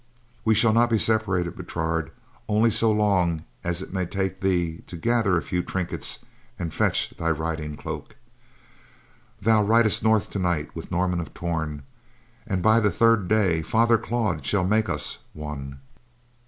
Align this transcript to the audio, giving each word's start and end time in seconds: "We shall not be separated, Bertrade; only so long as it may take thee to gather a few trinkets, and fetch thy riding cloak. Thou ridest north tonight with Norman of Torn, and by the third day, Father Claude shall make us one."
"We 0.43 0.55
shall 0.55 0.73
not 0.73 0.89
be 0.89 0.97
separated, 0.97 1.55
Bertrade; 1.55 2.09
only 2.49 2.71
so 2.71 2.91
long 2.91 3.43
as 3.63 3.83
it 3.83 3.93
may 3.93 4.07
take 4.07 4.41
thee 4.41 4.77
to 4.87 4.97
gather 4.97 5.37
a 5.37 5.43
few 5.43 5.61
trinkets, 5.61 6.25
and 6.57 6.73
fetch 6.73 7.11
thy 7.11 7.29
riding 7.29 7.77
cloak. 7.77 8.15
Thou 9.39 9.63
ridest 9.63 10.01
north 10.01 10.31
tonight 10.31 10.75
with 10.75 10.89
Norman 10.89 11.19
of 11.19 11.35
Torn, 11.35 11.83
and 12.47 12.63
by 12.63 12.79
the 12.79 12.89
third 12.89 13.27
day, 13.27 13.61
Father 13.61 13.99
Claude 13.99 14.43
shall 14.43 14.65
make 14.65 14.89
us 14.89 15.19
one." 15.33 15.79